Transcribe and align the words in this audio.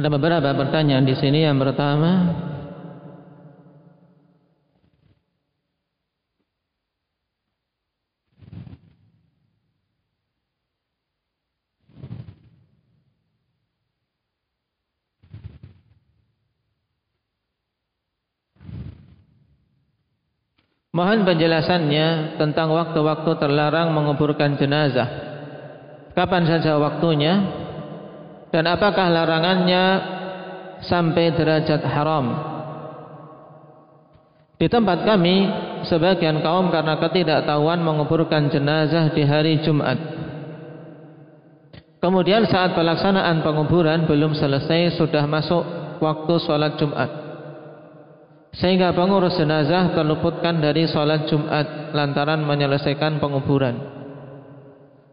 Ada 0.00 0.08
beberapa 0.08 0.56
pertanyaan 0.56 1.04
di 1.04 1.12
sini. 1.12 1.44
Yang 1.44 1.60
pertama, 1.60 2.12
Mohon 20.90 21.22
penjelasannya 21.22 22.34
tentang 22.34 22.74
waktu-waktu 22.74 23.30
terlarang 23.38 23.94
menguburkan 23.94 24.58
jenazah. 24.58 25.06
Kapan 26.18 26.44
saja 26.50 26.76
waktunya 26.82 27.59
dan 28.50 28.64
apakah 28.66 29.06
larangannya 29.10 29.84
sampai 30.82 31.34
derajat 31.34 31.82
haram? 31.86 32.26
Di 34.60 34.68
tempat 34.68 35.08
kami, 35.08 35.48
sebagian 35.88 36.44
kaum 36.44 36.68
karena 36.68 37.00
ketidaktahuan 37.00 37.80
menguburkan 37.80 38.52
jenazah 38.52 39.08
di 39.14 39.24
hari 39.24 39.64
Jumat. 39.64 39.96
Kemudian 42.00 42.44
saat 42.48 42.76
pelaksanaan 42.76 43.40
penguburan 43.40 44.04
belum 44.04 44.36
selesai 44.36 45.00
sudah 45.00 45.24
masuk 45.24 45.62
waktu 46.00 46.34
sholat 46.44 46.76
Jumat 46.80 47.30
sehingga 48.50 48.90
pengurus 48.90 49.38
jenazah 49.38 49.94
terluputkan 49.94 50.58
dari 50.58 50.90
sholat 50.90 51.30
Jumat 51.30 51.94
lantaran 51.94 52.42
menyelesaikan 52.42 53.22
penguburan. 53.22 53.78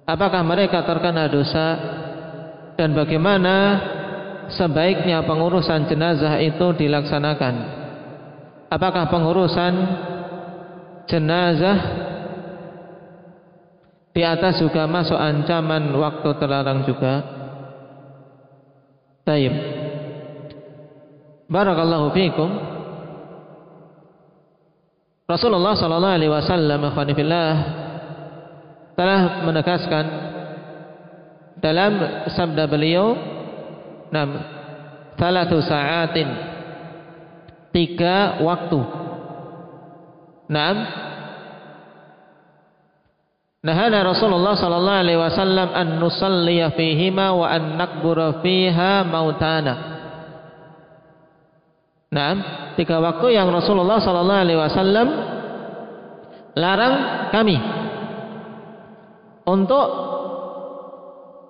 Apakah 0.07 0.41
mereka 0.41 0.81
terkena 0.87 1.29
dosa 1.29 1.65
dan 2.77 2.93
bagaimana 2.93 3.55
sebaiknya 4.53 5.25
pengurusan 5.25 5.89
jenazah 5.89 6.37
itu 6.37 6.77
dilaksanakan? 6.77 7.55
Apakah 8.69 9.09
pengurusan 9.09 9.73
jenazah 11.09 11.77
di 14.13 14.21
atas 14.21 14.61
juga 14.61 14.85
masuk 14.85 15.17
ancaman 15.17 15.89
waktu 15.97 16.29
terlarang 16.37 16.85
juga? 16.85 17.13
Taib. 19.25 19.53
Barakallahu 21.49 22.13
fiikum. 22.13 22.49
Rasulullah 25.27 25.75
sallallahu 25.75 26.15
alaihi 26.15 26.31
wasallam 26.31 26.87
telah 28.95 29.43
menegaskan 29.43 30.05
dalam 31.57 32.25
sabda 32.31 32.69
beliau 32.69 33.17
nam 34.13 34.29
salatu 35.17 35.59
sa'atin. 35.59 36.29
Tiga 37.73 38.41
waktu. 38.41 38.79
Nam. 40.47 40.77
Nahana 43.61 43.99
Rasulullah 44.05 44.55
sallallahu 44.55 45.01
alaihi 45.03 45.19
wasallam 45.19 45.69
an 45.75 45.87
nusalliya 45.99 46.71
fihima 46.77 47.35
wa 47.35 47.51
an 47.51 47.75
nakbura 47.75 48.39
fiha 48.39 49.03
mautana. 49.03 49.97
Nah, 52.07 52.33
tiga 52.79 53.03
waktu 53.03 53.35
yang 53.35 53.51
Rasulullah 53.51 53.99
Sallallahu 53.99 54.43
Alaihi 54.47 54.59
Wasallam 54.63 55.07
larang 56.55 56.95
kami 57.35 57.59
untuk 59.43 60.06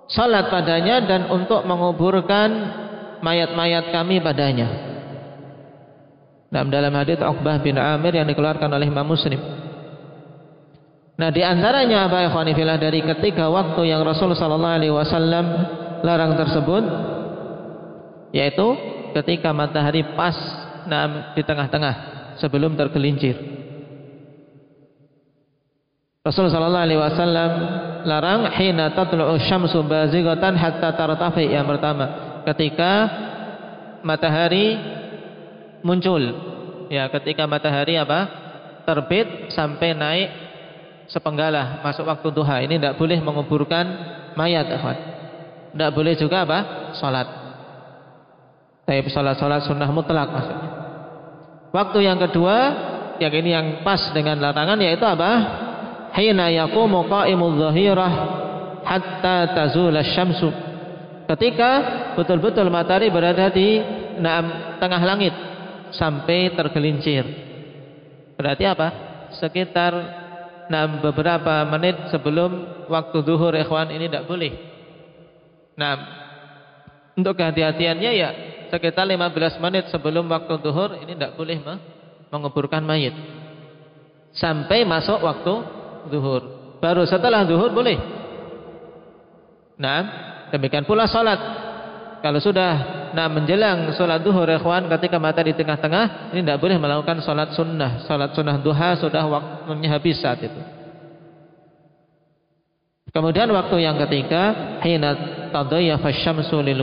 salat 0.08 0.48
padanya 0.48 1.04
dan 1.04 1.28
untuk 1.28 1.62
menguburkan 1.68 2.48
mayat-mayat 3.20 3.92
kami 3.92 4.18
padanya. 4.24 4.68
Nah, 6.48 6.64
dalam 6.64 6.96
hadits 6.96 7.20
Uqbah 7.20 7.60
bin 7.60 7.76
Amir 7.76 8.16
yang 8.16 8.24
dikeluarkan 8.24 8.72
oleh 8.72 8.88
Imam 8.88 9.04
Muslim. 9.04 9.36
Nah, 11.18 11.28
di 11.34 11.42
antaranya 11.44 12.08
apa 12.08 12.24
ya 12.24 12.78
dari 12.78 13.04
ketiga 13.04 13.50
waktu 13.50 13.90
yang 13.90 14.06
Rasulullah 14.06 14.38
Sallallahu 14.38 14.76
Alaihi 14.80 14.94
Wasallam 14.94 15.46
larang 16.06 16.38
tersebut, 16.38 16.84
yaitu 18.30 18.66
ketika 19.18 19.50
matahari 19.50 20.06
pas 20.14 20.36
di 21.34 21.42
tengah-tengah 21.42 21.94
sebelum 22.38 22.78
tergelincir. 22.78 23.57
Rasulullah 26.28 26.52
sallallahu 26.60 26.84
alaihi 26.84 27.00
wasallam 27.00 27.50
larang 28.04 28.52
hina 28.52 28.92
tatlu'u 28.92 29.40
syamsu 29.40 29.80
bazighatan 29.80 30.60
hatta 30.60 30.92
tartafi 30.92 31.48
yang 31.48 31.64
pertama 31.64 32.04
ketika 32.52 33.08
matahari 34.04 34.76
muncul. 35.80 36.20
Ya 36.92 37.08
ketika 37.08 37.48
matahari 37.48 37.96
apa? 37.96 38.28
Terbit 38.84 39.52
sampai 39.56 39.96
naik 39.96 40.28
sepenggalah 41.08 41.80
masuk 41.80 42.04
waktu 42.04 42.28
duha. 42.28 42.60
Ini 42.60 42.76
tidak 42.76 43.00
boleh 43.00 43.24
menguburkan 43.24 43.84
mayat 44.36 44.68
tidak 44.68 45.90
boleh 45.96 46.12
juga 46.16 46.44
apa? 46.44 46.58
Salat 46.96 47.28
tapi 48.88 49.04
salat-salat 49.12 49.68
sunnah 49.68 49.92
mutlak 49.92 50.32
maksudnya. 50.32 50.68
Waktu 51.76 52.08
yang 52.08 52.16
kedua, 52.16 52.56
yang 53.20 53.32
ini 53.36 53.50
yang 53.52 53.66
pas 53.84 54.00
dengan 54.16 54.40
larangan 54.40 54.80
yaitu 54.80 55.04
apa? 55.04 55.67
Hina 56.18 56.50
yaqumu 56.50 57.06
qa'imul 57.06 57.62
zahirah 57.62 58.12
hatta 58.82 59.54
tazul 59.54 59.94
syamsu. 60.02 60.50
Ketika 61.30 61.70
betul-betul 62.18 62.66
matahari 62.66 63.06
berada 63.14 63.46
di 63.54 63.78
enam 64.18 64.74
tengah 64.82 65.02
langit 65.06 65.34
sampai 65.94 66.50
tergelincir. 66.58 67.22
Berarti 68.34 68.64
apa? 68.66 68.88
Sekitar 69.38 69.92
enam 70.66 70.98
beberapa 70.98 71.62
menit 71.70 72.10
sebelum 72.10 72.84
waktu 72.90 73.18
zuhur 73.22 73.54
ikhwan 73.54 73.94
ini 73.94 74.10
tidak 74.10 74.26
boleh. 74.26 74.52
Nah, 75.78 75.94
untuk 77.14 77.38
kehati-hatiannya 77.38 78.10
ya 78.10 78.30
sekitar 78.74 79.06
15 79.06 79.62
menit 79.62 79.86
sebelum 79.94 80.26
waktu 80.26 80.54
duhur 80.58 80.98
ini 80.98 81.14
tidak 81.14 81.38
boleh 81.38 81.62
menguburkan 82.34 82.82
mayit. 82.82 83.14
Sampai 84.34 84.84
masuk 84.84 85.22
waktu 85.24 85.77
duhur. 86.06 86.42
Baru 86.78 87.02
setelah 87.02 87.42
duhur 87.42 87.74
boleh. 87.74 87.98
Nah, 89.78 90.00
demikian 90.54 90.86
pula 90.86 91.10
salat. 91.10 91.38
Kalau 92.18 92.42
sudah 92.42 92.98
nah 93.14 93.30
menjelang 93.30 93.90
salat 93.94 94.22
duhur 94.22 94.46
ikhwan 94.46 94.90
ketika 94.90 95.18
mata 95.22 95.42
di 95.42 95.54
tengah-tengah 95.54 96.34
ini 96.34 96.42
tidak 96.42 96.58
boleh 96.62 96.76
melakukan 96.78 97.22
salat 97.22 97.54
sunnah. 97.54 98.02
Salat 98.06 98.34
sunnah 98.34 98.58
duha 98.58 98.98
sudah 98.98 99.22
waktunya 99.26 99.88
habis 99.90 100.18
saat 100.18 100.42
itu. 100.42 100.60
Kemudian 103.08 103.48
waktu 103.50 103.82
yang 103.82 103.96
ketiga 104.04 104.76
hina 104.84 105.16
tadayya 105.48 105.96
fasyamsu 105.98 106.60
lil 106.60 106.82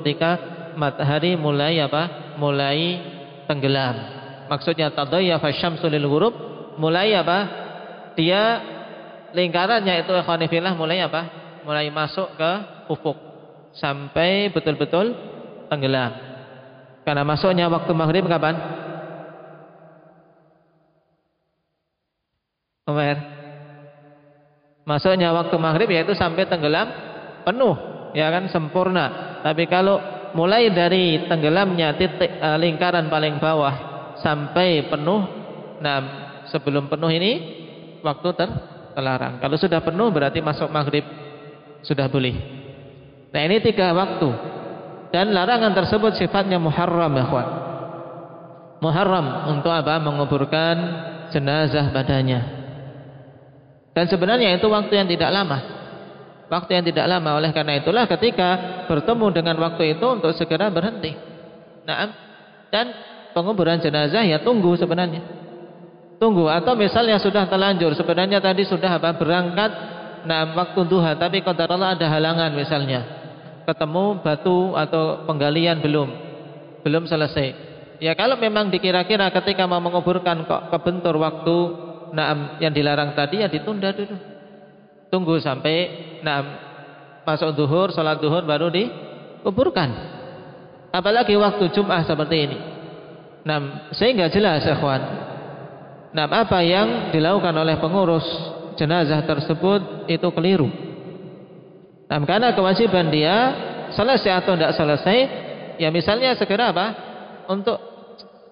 ketika 0.00 0.38
matahari 0.78 1.36
mulai 1.36 1.78
apa? 1.82 2.34
Mulai 2.40 2.80
tenggelam. 3.44 3.94
Maksudnya 4.48 4.94
tadayya 4.94 5.36
fasyamsu 5.42 5.84
lil 5.90 6.06
ghurub 6.08 6.34
mulai 6.80 7.12
apa? 7.12 7.65
Dia 8.16 8.42
lingkarannya 9.36 10.02
itu 10.02 10.12
ikhwanifillah 10.16 10.72
mulai 10.74 11.04
apa? 11.04 11.22
Mulai 11.68 11.92
masuk 11.92 12.32
ke 12.40 12.50
ufuk 12.88 13.16
sampai 13.76 14.48
betul-betul 14.50 15.12
tenggelam. 15.68 16.12
Karena 17.04 17.22
masuknya 17.22 17.68
waktu 17.70 17.92
maghrib 17.92 18.24
kapan? 18.26 18.56
Umar. 22.86 23.16
Masuknya 24.86 25.34
waktu 25.34 25.56
maghrib 25.58 25.90
yaitu 25.90 26.14
sampai 26.14 26.46
tenggelam 26.46 26.86
penuh, 27.42 27.74
ya 28.14 28.30
kan 28.30 28.46
sempurna. 28.46 29.38
Tapi 29.42 29.66
kalau 29.66 29.98
mulai 30.38 30.70
dari 30.70 31.26
tenggelamnya 31.26 31.98
titik 31.98 32.38
uh, 32.38 32.54
lingkaran 32.54 33.10
paling 33.10 33.42
bawah 33.42 33.74
sampai 34.22 34.86
penuh. 34.86 35.26
Nah, 35.82 35.98
sebelum 36.48 36.86
penuh 36.86 37.10
ini 37.10 37.32
waktu 38.06 38.28
ter 38.38 38.50
terlarang. 38.94 39.42
Kalau 39.42 39.58
sudah 39.58 39.82
penuh 39.82 40.08
berarti 40.14 40.38
masuk 40.38 40.70
maghrib 40.70 41.02
sudah 41.82 42.06
boleh. 42.06 42.34
Nah, 43.34 43.40
ini 43.42 43.58
tiga 43.58 43.90
waktu. 43.90 44.54
Dan 45.10 45.34
larangan 45.34 45.74
tersebut 45.74 46.14
sifatnya 46.14 46.62
muharram 46.62 47.12
ya. 47.18 47.26
Muharram 48.78 49.26
untuk 49.58 49.74
apa? 49.74 49.98
Menguburkan 49.98 50.76
jenazah 51.34 51.90
badannya. 51.90 52.40
Dan 53.92 54.04
sebenarnya 54.06 54.54
itu 54.54 54.66
waktu 54.70 54.92
yang 54.94 55.08
tidak 55.08 55.30
lama 55.32 55.58
waktu 56.50 56.78
yang 56.78 56.84
tidak 56.86 57.06
lama. 57.06 57.38
Oleh 57.38 57.50
karena 57.50 57.78
itulah 57.78 58.06
ketika 58.06 58.82
bertemu 58.86 59.26
dengan 59.34 59.56
waktu 59.58 59.98
itu 59.98 60.06
untuk 60.06 60.32
segera 60.34 60.70
berhenti. 60.70 61.14
Nah, 61.86 62.10
dan 62.70 62.86
penguburan 63.34 63.78
jenazah 63.82 64.22
ya 64.26 64.42
tunggu 64.42 64.74
sebenarnya. 64.78 65.45
Tunggu 66.16 66.48
atau 66.48 66.72
misalnya 66.72 67.20
sudah 67.20 67.44
terlanjur 67.44 67.92
sebenarnya 67.92 68.40
tadi 68.40 68.64
sudah 68.64 68.96
apa 68.96 69.12
berangkat 69.20 69.72
nah 70.24 70.48
waktu 70.56 70.80
duha 70.88 71.12
tapi 71.14 71.44
Allah 71.44 71.92
ada 71.92 72.06
halangan 72.08 72.50
misalnya. 72.56 73.00
ketemu 73.66 74.22
batu 74.22 74.78
atau 74.78 75.26
penggalian 75.26 75.82
belum 75.82 76.08
belum 76.86 77.10
selesai. 77.10 77.66
Ya 77.98 78.14
kalau 78.14 78.38
memang 78.38 78.70
dikira-kira 78.70 79.26
ketika 79.34 79.66
mau 79.66 79.82
menguburkan 79.82 80.46
kok 80.46 80.70
kebentur 80.70 81.18
waktu 81.18 81.56
naam 82.14 82.62
yang 82.62 82.70
dilarang 82.70 83.18
tadi 83.18 83.42
ya 83.42 83.50
ditunda 83.50 83.90
dulu. 83.90 84.14
Tunggu 85.10 85.34
sampai 85.42 85.76
naam 86.22 86.46
masuk 87.26 87.58
duhur 87.58 87.90
sholat 87.90 88.22
duhur 88.22 88.46
baru 88.46 88.70
dikuburkan. 88.70 89.90
Apalagi 90.94 91.34
waktu 91.34 91.66
Jum'ah 91.74 92.06
seperti 92.06 92.36
ini. 92.38 92.58
Naam 93.42 93.90
sehingga 93.98 94.30
jelas 94.30 94.62
ikhwan 94.62 95.25
naam 96.14 96.30
apa 96.30 96.58
yang 96.62 97.10
dilakukan 97.10 97.54
oleh 97.54 97.78
pengurus 97.78 98.26
jenazah 98.76 99.24
tersebut 99.24 100.10
itu 100.10 100.28
keliru 100.34 100.86
Nah, 102.06 102.22
karena 102.22 102.54
kewajiban 102.54 103.10
dia 103.10 103.36
selesai 103.90 104.42
atau 104.42 104.54
tidak 104.54 104.78
selesai, 104.78 105.18
ya 105.82 105.90
misalnya 105.90 106.38
segera 106.38 106.70
apa? 106.70 106.86
Untuk 107.50 107.78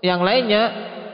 yang 0.02 0.22
lainnya, 0.22 0.62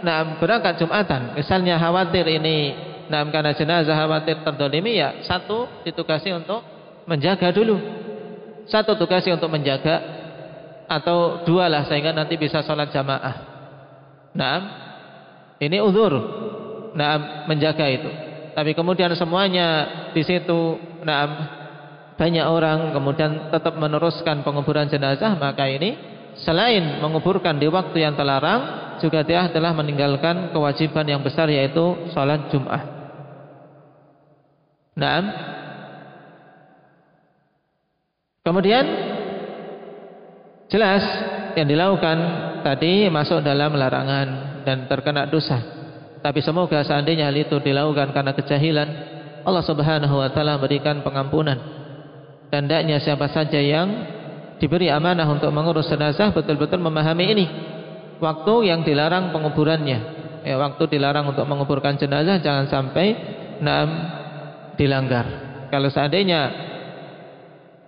nah 0.00 0.40
berangkat 0.40 0.80
Jumatan. 0.80 1.36
Misalnya 1.36 1.76
khawatir 1.76 2.24
ini, 2.24 2.72
nah 3.12 3.24
karena 3.28 3.52
jenazah 3.52 3.92
khawatir 3.92 4.40
terdolimi, 4.40 4.96
ya 4.96 5.20
satu 5.24 5.84
ditugasi 5.84 6.32
untuk 6.32 6.64
menjaga 7.04 7.52
dulu. 7.52 7.76
Satu 8.70 8.96
tugasi 8.96 9.28
untuk 9.34 9.52
menjaga, 9.52 10.00
atau 10.88 11.44
dua 11.44 11.68
lah 11.68 11.84
sehingga 11.90 12.16
nanti 12.16 12.40
bisa 12.40 12.64
sholat 12.64 12.88
jamaah. 12.88 13.34
Nah, 14.32 14.56
ini 15.60 15.76
uzur. 15.78 16.12
Nah, 16.96 17.46
menjaga 17.46 17.86
itu. 17.86 18.10
Tapi 18.56 18.74
kemudian 18.74 19.14
semuanya 19.14 19.86
di 20.10 20.26
situ, 20.26 20.80
nah 21.06 21.56
banyak 22.20 22.44
orang 22.44 22.92
kemudian 22.92 23.48
tetap 23.48 23.80
meneruskan 23.80 24.44
penguburan 24.44 24.84
jenazah 24.92 25.40
maka 25.40 25.64
ini 25.64 25.96
selain 26.36 27.00
menguburkan 27.00 27.56
di 27.56 27.64
waktu 27.64 28.04
yang 28.04 28.12
terlarang 28.12 28.92
juga 29.00 29.24
dia 29.24 29.48
telah 29.48 29.72
meninggalkan 29.72 30.52
kewajiban 30.52 31.08
yang 31.08 31.24
besar 31.24 31.48
yaitu 31.48 31.96
sholat 32.12 32.52
Jum'ah. 32.52 32.82
Naam. 35.00 35.24
Kemudian 38.44 38.84
jelas 40.68 41.04
yang 41.56 41.64
dilakukan 41.72 42.18
tadi 42.62 43.08
masuk 43.08 43.44
dalam 43.44 43.74
larangan 43.76 44.62
dan 44.64 44.86
terkena 44.86 45.26
dosa. 45.28 45.58
Tapi 46.20 46.44
semoga 46.44 46.84
seandainya 46.84 47.32
hal 47.32 47.36
itu 47.36 47.56
dilakukan 47.60 48.12
karena 48.12 48.32
kejahilan, 48.36 48.88
Allah 49.44 49.64
Subhanahu 49.64 50.20
wa 50.20 50.28
taala 50.28 50.60
berikan 50.60 51.00
pengampunan 51.00 51.80
dan 52.50 52.66
hendaknya 52.66 52.98
siapa 52.98 53.30
saja 53.30 53.62
yang 53.62 53.88
diberi 54.58 54.90
amanah 54.90 55.24
untuk 55.30 55.48
mengurus 55.54 55.86
jenazah 55.86 56.34
betul-betul 56.34 56.82
memahami 56.82 57.24
ini. 57.30 57.46
Waktu 58.20 58.68
yang 58.68 58.84
dilarang 58.84 59.32
penguburannya. 59.32 60.20
Ya, 60.44 60.56
waktu 60.60 60.88
dilarang 60.90 61.30
untuk 61.30 61.46
menguburkan 61.48 61.96
jenazah 61.96 62.42
jangan 62.42 62.68
sampai 62.68 63.16
enam 63.62 63.88
dilanggar. 64.76 65.24
Kalau 65.72 65.88
seandainya 65.88 66.40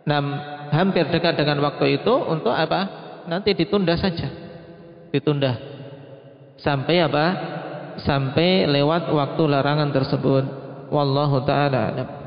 enam 0.07 0.25
hampir 0.73 1.11
dekat 1.11 1.37
dengan 1.37 1.61
waktu 1.61 2.01
itu 2.01 2.15
untuk 2.31 2.55
apa? 2.55 3.03
Nanti 3.29 3.53
ditunda 3.53 3.99
saja. 3.99 4.42
Ditunda. 5.13 5.53
Sampai 6.57 7.05
apa? 7.05 7.27
Sampai 8.01 8.65
lewat 8.65 9.13
waktu 9.13 9.43
larangan 9.45 9.93
tersebut. 9.93 10.45
Wallahu 10.89 11.45
taala 11.45 12.22